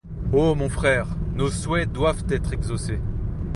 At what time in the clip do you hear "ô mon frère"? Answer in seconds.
0.33-1.05